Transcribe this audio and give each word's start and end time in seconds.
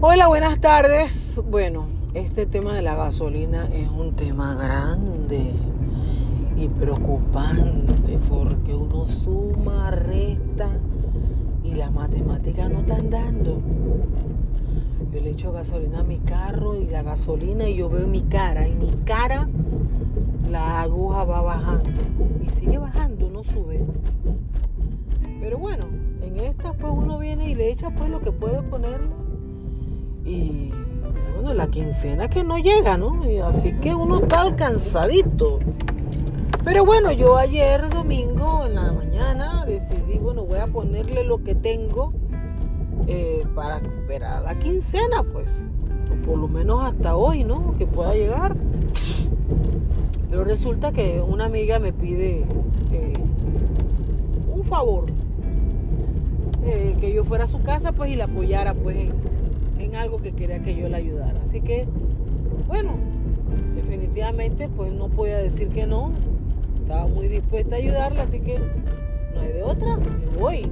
Hola, 0.00 0.28
buenas 0.28 0.60
tardes. 0.60 1.40
Bueno, 1.50 1.88
este 2.14 2.46
tema 2.46 2.72
de 2.72 2.82
la 2.82 2.94
gasolina 2.94 3.66
es 3.72 3.88
un 3.90 4.14
tema 4.14 4.54
grande 4.54 5.50
y 6.54 6.68
preocupante 6.68 8.16
porque 8.28 8.76
uno 8.76 9.06
suma, 9.06 9.90
resta 9.90 10.68
y 11.64 11.74
las 11.74 11.92
matemáticas 11.92 12.70
no 12.70 12.78
están 12.78 13.10
dando. 13.10 13.60
Yo 15.12 15.20
le 15.20 15.30
echo 15.30 15.50
gasolina 15.50 15.98
a 15.98 16.04
mi 16.04 16.18
carro 16.18 16.76
y 16.76 16.86
la 16.86 17.02
gasolina 17.02 17.68
y 17.68 17.74
yo 17.74 17.90
veo 17.90 18.06
mi 18.06 18.22
cara 18.22 18.68
y 18.68 18.76
mi 18.76 18.92
cara 19.04 19.48
la 20.48 20.82
aguja 20.82 21.24
va 21.24 21.42
bajando 21.42 21.90
y 22.46 22.48
sigue 22.50 22.78
bajando, 22.78 23.30
no 23.30 23.42
sube. 23.42 23.84
Pero 25.40 25.58
bueno, 25.58 25.86
en 26.22 26.36
esta 26.36 26.72
pues 26.74 26.92
uno 26.96 27.18
viene 27.18 27.50
y 27.50 27.56
le 27.56 27.72
echa 27.72 27.90
pues 27.90 28.08
lo 28.10 28.20
que 28.20 28.30
puede 28.30 28.62
ponerle 28.62 29.27
y 30.28 30.72
bueno, 31.34 31.54
la 31.54 31.68
quincena 31.68 32.28
que 32.28 32.44
no 32.44 32.58
llega, 32.58 32.96
¿no? 32.98 33.28
Y 33.28 33.38
así 33.38 33.72
que 33.80 33.94
uno 33.94 34.18
está 34.18 34.42
alcanzadito. 34.42 35.60
Pero 36.64 36.84
bueno, 36.84 37.10
yo 37.12 37.36
ayer 37.38 37.88
domingo 37.88 38.66
en 38.66 38.74
la 38.74 38.92
mañana 38.92 39.64
decidí, 39.64 40.18
bueno, 40.18 40.44
voy 40.44 40.58
a 40.58 40.66
ponerle 40.66 41.24
lo 41.24 41.42
que 41.42 41.54
tengo 41.54 42.12
eh, 43.06 43.46
para 43.54 43.78
esperar 43.78 44.42
la 44.42 44.58
quincena, 44.58 45.22
pues. 45.32 45.64
O 46.12 46.26
por 46.26 46.38
lo 46.38 46.48
menos 46.48 46.82
hasta 46.82 47.16
hoy, 47.16 47.44
¿no? 47.44 47.74
Que 47.78 47.86
pueda 47.86 48.14
llegar. 48.14 48.54
Pero 50.28 50.44
resulta 50.44 50.92
que 50.92 51.22
una 51.26 51.46
amiga 51.46 51.78
me 51.78 51.92
pide 51.92 52.44
eh, 52.92 53.14
un 54.52 54.64
favor. 54.64 55.06
Eh, 56.64 56.96
que 57.00 57.14
yo 57.14 57.24
fuera 57.24 57.44
a 57.44 57.46
su 57.46 57.62
casa, 57.62 57.92
pues, 57.92 58.10
y 58.10 58.16
la 58.16 58.24
apoyara, 58.24 58.74
pues, 58.74 58.96
en, 58.96 59.12
en 59.78 59.96
algo 59.96 60.20
que 60.20 60.32
quería 60.32 60.62
que 60.62 60.74
yo 60.74 60.88
le 60.88 60.96
ayudara. 60.96 61.40
Así 61.42 61.60
que, 61.60 61.86
bueno, 62.66 62.94
definitivamente 63.74 64.68
pues 64.68 64.92
no 64.92 65.08
podía 65.08 65.38
decir 65.38 65.68
que 65.68 65.86
no. 65.86 66.12
Estaba 66.82 67.06
muy 67.06 67.28
dispuesta 67.28 67.76
a 67.76 67.78
ayudarla, 67.78 68.22
así 68.22 68.40
que 68.40 68.58
no 69.34 69.40
hay 69.40 69.52
de 69.52 69.62
otra, 69.62 69.96
me 69.96 70.38
voy. 70.38 70.70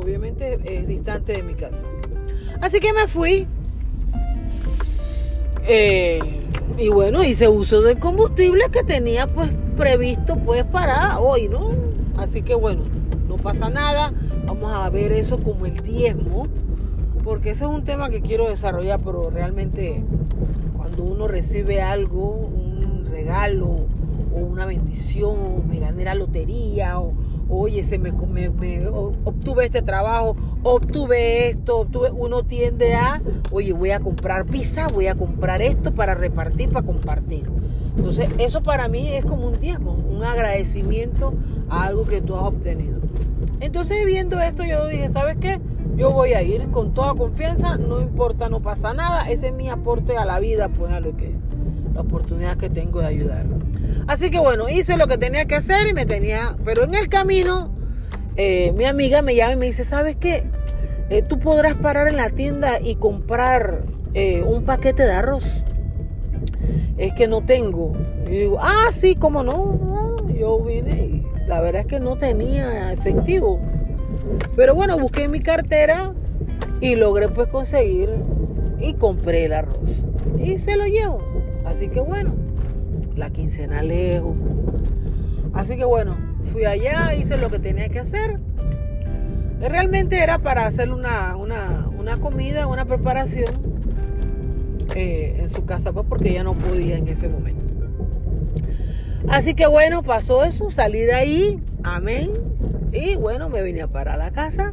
Obviamente 0.00 0.58
es 0.64 0.86
distante 0.86 1.34
de 1.34 1.42
mi 1.42 1.54
casa. 1.54 1.84
Así 2.60 2.80
que 2.80 2.92
me 2.92 3.06
fui. 3.06 3.46
Eh, 5.66 6.18
y 6.78 6.88
bueno, 6.88 7.22
hice 7.22 7.48
uso 7.48 7.82
del 7.82 7.98
combustible 7.98 8.64
que 8.72 8.82
tenía 8.82 9.26
pues 9.26 9.52
previsto 9.76 10.36
pues 10.36 10.64
para 10.64 11.18
hoy, 11.20 11.48
¿no? 11.48 11.70
Así 12.16 12.42
que 12.42 12.54
bueno, 12.54 12.82
no 13.28 13.36
pasa 13.36 13.68
nada. 13.68 14.12
Vamos 14.46 14.72
a 14.72 14.88
ver 14.90 15.12
eso 15.12 15.38
como 15.38 15.66
el 15.66 15.76
diezmo 15.80 16.46
porque 17.24 17.50
ese 17.50 17.64
es 17.64 17.70
un 17.70 17.84
tema 17.84 18.10
que 18.10 18.20
quiero 18.20 18.48
desarrollar, 18.48 19.00
pero 19.04 19.30
realmente 19.30 20.02
cuando 20.76 21.04
uno 21.04 21.28
recibe 21.28 21.82
algo, 21.82 22.30
un 22.30 23.06
regalo 23.10 23.86
o 24.34 24.38
una 24.38 24.66
bendición, 24.66 25.68
me 25.68 25.80
gané 25.80 26.04
la 26.04 26.14
lotería, 26.14 26.98
o 26.98 27.12
oye, 27.50 27.82
se 27.82 27.98
me, 27.98 28.12
me, 28.12 28.88
obtuve 28.88 29.64
este 29.66 29.82
trabajo, 29.82 30.36
obtuve 30.62 31.48
esto, 31.48 31.80
obtuve, 31.80 32.10
uno 32.12 32.44
tiende 32.44 32.94
a, 32.94 33.20
oye, 33.50 33.72
voy 33.72 33.90
a 33.90 34.00
comprar 34.00 34.46
pizza, 34.46 34.88
voy 34.88 35.08
a 35.08 35.16
comprar 35.16 35.60
esto 35.60 35.92
para 35.92 36.14
repartir, 36.14 36.70
para 36.70 36.86
compartir. 36.86 37.50
Entonces, 37.96 38.28
eso 38.38 38.62
para 38.62 38.88
mí 38.88 39.08
es 39.08 39.24
como 39.24 39.48
un 39.48 39.58
diezmo, 39.58 39.92
un 39.92 40.22
agradecimiento 40.22 41.34
a 41.68 41.86
algo 41.86 42.06
que 42.06 42.20
tú 42.20 42.36
has 42.36 42.44
obtenido. 42.44 43.00
Entonces, 43.58 44.06
viendo 44.06 44.40
esto, 44.40 44.64
yo 44.64 44.86
dije, 44.86 45.08
¿sabes 45.08 45.36
qué? 45.40 45.60
Yo 46.00 46.12
voy 46.12 46.32
a 46.32 46.40
ir 46.40 46.70
con 46.70 46.94
toda 46.94 47.12
confianza, 47.12 47.76
no 47.76 48.00
importa, 48.00 48.48
no 48.48 48.62
pasa 48.62 48.94
nada. 48.94 49.28
Ese 49.28 49.48
es 49.48 49.52
mi 49.52 49.68
aporte 49.68 50.16
a 50.16 50.24
la 50.24 50.40
vida, 50.40 50.70
pues 50.70 50.90
a 50.92 50.98
lo 50.98 51.14
que, 51.14 51.34
la 51.92 52.00
oportunidad 52.00 52.56
que 52.56 52.70
tengo 52.70 53.00
de 53.00 53.06
ayudar. 53.08 53.44
Así 54.06 54.30
que 54.30 54.38
bueno, 54.38 54.70
hice 54.70 54.96
lo 54.96 55.06
que 55.06 55.18
tenía 55.18 55.44
que 55.44 55.56
hacer 55.56 55.88
y 55.88 55.92
me 55.92 56.06
tenía, 56.06 56.56
pero 56.64 56.84
en 56.84 56.94
el 56.94 57.10
camino, 57.10 57.70
eh, 58.36 58.72
mi 58.72 58.86
amiga 58.86 59.20
me 59.20 59.36
llama 59.36 59.52
y 59.52 59.56
me 59.56 59.66
dice, 59.66 59.84
¿sabes 59.84 60.16
qué? 60.16 60.50
Eh, 61.10 61.20
tú 61.20 61.38
podrás 61.38 61.74
parar 61.74 62.08
en 62.08 62.16
la 62.16 62.30
tienda 62.30 62.80
y 62.80 62.94
comprar 62.94 63.84
eh, 64.14 64.40
un 64.40 64.64
paquete 64.64 65.02
de 65.02 65.12
arroz. 65.12 65.64
Es 66.96 67.12
que 67.12 67.28
no 67.28 67.44
tengo. 67.44 67.92
Y 68.24 68.38
digo, 68.38 68.56
ah, 68.58 68.86
sí, 68.90 69.16
cómo 69.16 69.42
no. 69.42 69.78
Ah, 69.92 70.32
yo 70.32 70.60
vine 70.60 71.04
y 71.04 71.26
la 71.46 71.60
verdad 71.60 71.82
es 71.82 71.86
que 71.88 72.00
no 72.00 72.16
tenía 72.16 72.90
efectivo. 72.90 73.60
Pero 74.56 74.74
bueno, 74.74 74.98
busqué 74.98 75.28
mi 75.28 75.40
cartera 75.40 76.12
y 76.80 76.94
logré 76.94 77.28
pues 77.28 77.48
conseguir 77.48 78.10
y 78.80 78.94
compré 78.94 79.44
el 79.46 79.52
arroz. 79.52 80.04
Y 80.38 80.58
se 80.58 80.76
lo 80.76 80.86
llevo. 80.86 81.22
Así 81.64 81.88
que 81.88 82.00
bueno, 82.00 82.34
la 83.16 83.30
quincena 83.30 83.82
lejos. 83.82 84.34
Así 85.52 85.76
que 85.76 85.84
bueno, 85.84 86.16
fui 86.52 86.64
allá, 86.64 87.14
hice 87.14 87.36
lo 87.36 87.50
que 87.50 87.58
tenía 87.58 87.88
que 87.88 88.00
hacer. 88.00 88.38
Realmente 89.60 90.22
era 90.22 90.38
para 90.38 90.66
hacer 90.66 90.90
una, 90.90 91.36
una, 91.36 92.16
comida, 92.18 92.66
una 92.66 92.86
preparación 92.86 93.52
eh, 94.94 95.36
en 95.38 95.48
su 95.48 95.64
casa, 95.64 95.92
pues 95.92 96.06
porque 96.08 96.30
ella 96.30 96.44
no 96.44 96.54
podía 96.54 96.96
en 96.96 97.08
ese 97.08 97.28
momento. 97.28 97.60
Así 99.28 99.54
que 99.54 99.66
bueno, 99.66 100.02
pasó 100.02 100.44
eso, 100.44 100.70
salí 100.70 101.00
de 101.00 101.12
ahí, 101.12 101.62
amén, 101.84 102.30
y 102.92 103.16
bueno, 103.16 103.48
me 103.48 103.62
vine 103.62 103.82
a 103.82 103.88
parar 103.88 104.16
a 104.16 104.24
la 104.24 104.30
casa. 104.30 104.72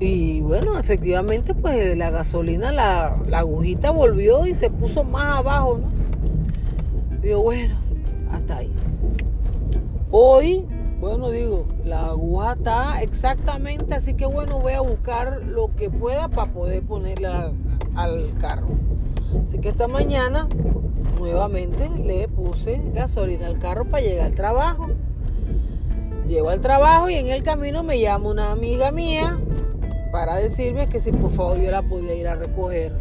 Y 0.00 0.40
bueno, 0.40 0.78
efectivamente, 0.78 1.54
pues 1.54 1.96
la 1.96 2.10
gasolina, 2.10 2.72
la, 2.72 3.16
agujita 3.32 3.90
volvió 3.90 4.46
y 4.46 4.54
se 4.54 4.68
puso 4.68 5.04
más 5.04 5.38
abajo, 5.38 5.78
¿no? 5.78 7.18
Digo, 7.22 7.42
bueno, 7.42 7.76
hasta 8.32 8.56
ahí. 8.56 8.72
Hoy, 10.10 10.66
bueno, 11.00 11.30
digo, 11.30 11.66
la 11.84 12.06
aguja 12.06 12.54
está 12.54 13.02
exactamente, 13.02 13.94
así 13.94 14.14
que 14.14 14.26
bueno, 14.26 14.58
voy 14.58 14.72
a 14.72 14.80
buscar 14.80 15.40
lo 15.46 15.70
que 15.76 15.88
pueda 15.88 16.28
para 16.28 16.52
poder 16.52 16.82
ponerle 16.82 17.28
al 17.94 18.34
carro. 18.40 18.66
Así 19.46 19.58
que 19.58 19.68
esta 19.68 19.86
mañana, 19.86 20.48
nuevamente, 21.16 21.88
le 21.88 22.26
puse 22.26 22.82
gasolina 22.92 23.46
al 23.46 23.58
carro 23.58 23.84
para 23.84 24.02
llegar 24.02 24.26
al 24.26 24.34
trabajo. 24.34 24.88
Llego 26.32 26.48
al 26.48 26.62
trabajo 26.62 27.10
y 27.10 27.14
en 27.16 27.28
el 27.28 27.42
camino 27.42 27.82
me 27.82 28.00
llama 28.00 28.30
una 28.30 28.52
amiga 28.52 28.90
mía 28.90 29.38
para 30.10 30.36
decirme 30.36 30.88
que 30.88 30.98
si 30.98 31.12
por 31.12 31.30
favor 31.30 31.58
yo 31.58 31.70
la 31.70 31.82
podía 31.82 32.14
ir 32.14 32.26
a 32.26 32.36
recoger 32.36 32.94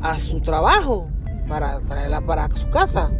a 0.00 0.18
su 0.18 0.40
trabajo 0.40 1.08
para 1.46 1.78
traerla 1.80 2.22
para 2.22 2.48
su 2.48 2.70
casa. 2.70 3.12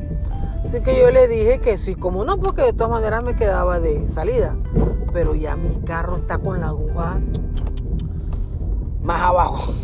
Así 0.65 0.81
que 0.81 0.99
yo 0.99 1.11
le 1.11 1.29
dije 1.29 1.61
que 1.61 1.77
sí, 1.77 1.95
como 1.95 2.25
no, 2.25 2.41
porque 2.41 2.63
de 2.63 2.73
todas 2.73 2.91
maneras 2.91 3.23
me 3.23 3.37
quedaba 3.37 3.81
de 3.81 4.09
salida. 4.09 4.57
Pero 5.13 5.35
ya 5.35 5.57
mi 5.57 5.77
carro 5.85 6.17
está 6.17 6.39
con 6.39 6.61
la 6.61 6.69
aguja 6.69 7.21
más 9.03 9.21
abajo. 9.21 9.75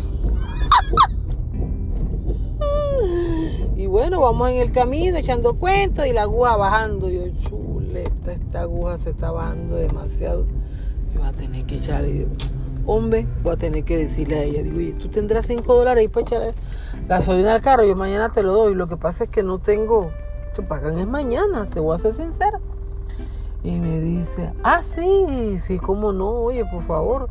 y 3.75 3.85
bueno, 3.85 4.21
vamos 4.21 4.49
en 4.49 4.57
el 4.57 4.71
camino 4.71 5.17
echando 5.17 5.53
cuentos 5.59 6.07
y 6.07 6.13
la 6.13 6.23
aguja 6.23 6.57
bajando. 6.57 7.11
Yo, 7.11 7.25
esta 8.03 8.61
aguja 8.61 8.97
se 8.97 9.11
está 9.11 9.31
bajando 9.31 9.75
demasiado. 9.75 10.45
Yo 11.13 11.19
voy 11.19 11.29
a 11.29 11.33
tener 11.33 11.65
que 11.65 11.75
echarle, 11.75 12.27
hombre, 12.85 13.27
voy 13.43 13.53
a 13.53 13.57
tener 13.57 13.83
que 13.83 13.97
decirle 13.97 14.39
a 14.39 14.43
ella, 14.43 14.63
digo, 14.63 14.77
oye, 14.77 14.93
tú 14.93 15.07
tendrás 15.07 15.45
5 15.45 15.73
dólares 15.73 16.01
ahí 16.01 16.07
para 16.07 16.25
echar 16.25 16.53
gasolina 17.07 17.53
al 17.53 17.61
carro, 17.61 17.85
yo 17.85 17.95
mañana 17.95 18.29
te 18.29 18.43
lo 18.43 18.53
doy. 18.53 18.75
Lo 18.75 18.87
que 18.87 18.97
pasa 18.97 19.25
es 19.25 19.29
que 19.29 19.43
no 19.43 19.59
tengo, 19.59 20.11
te 20.53 20.61
pagan 20.61 20.99
es 20.99 21.07
mañana, 21.07 21.65
te 21.65 21.79
voy 21.79 21.95
a 21.95 21.97
ser 21.97 22.13
sincera. 22.13 22.59
Y 23.63 23.79
me 23.79 23.99
dice, 23.99 24.51
ah, 24.63 24.81
sí, 24.81 25.57
sí, 25.59 25.79
cómo 25.79 26.11
no, 26.11 26.29
oye, 26.29 26.63
por 26.65 26.83
favor. 26.83 27.29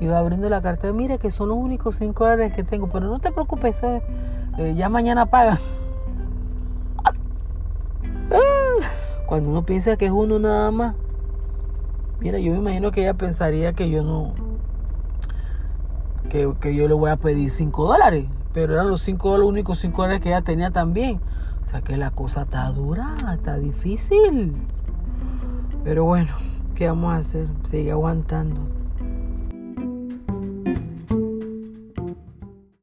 Y 0.00 0.06
va 0.06 0.18
abriendo 0.18 0.48
la 0.48 0.60
cartera, 0.60 0.92
mire 0.92 1.18
que 1.18 1.30
son 1.30 1.48
los 1.48 1.58
únicos 1.58 1.96
5 1.96 2.24
dólares 2.24 2.52
que 2.54 2.64
tengo, 2.64 2.88
pero 2.88 3.06
no 3.06 3.20
te 3.20 3.32
preocupes, 3.32 3.82
eh, 3.82 4.02
eh, 4.58 4.74
ya 4.76 4.88
mañana 4.88 5.26
pagan. 5.26 5.58
Cuando 9.32 9.48
uno 9.48 9.64
piensa 9.64 9.96
que 9.96 10.04
es 10.04 10.12
uno 10.12 10.38
nada 10.38 10.70
más, 10.70 10.94
mira, 12.20 12.38
yo 12.38 12.52
me 12.52 12.58
imagino 12.58 12.90
que 12.90 13.00
ella 13.00 13.14
pensaría 13.14 13.72
que 13.72 13.88
yo 13.88 14.02
no, 14.02 14.34
que, 16.28 16.74
yo 16.74 16.86
le 16.86 16.92
voy 16.92 17.10
a 17.10 17.16
pedir 17.16 17.50
5 17.50 17.82
dólares, 17.82 18.26
pero 18.52 18.74
eran 18.74 18.90
los 18.90 19.00
5 19.00 19.26
dólares, 19.30 19.40
los 19.40 19.48
únicos 19.48 19.78
5 19.78 20.02
dólares 20.02 20.22
que 20.22 20.28
ella 20.28 20.42
tenía 20.42 20.70
también. 20.70 21.18
O 21.64 21.66
sea 21.66 21.80
que 21.80 21.96
la 21.96 22.10
cosa 22.10 22.42
está 22.42 22.70
dura, 22.72 23.16
está 23.32 23.56
difícil. 23.56 24.54
Pero 25.82 26.04
bueno, 26.04 26.34
¿qué 26.74 26.88
vamos 26.88 27.14
a 27.14 27.16
hacer? 27.16 27.46
Sigue 27.70 27.90
aguantando. 27.90 28.60